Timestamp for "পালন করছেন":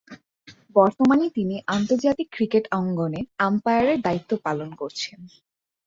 4.45-5.19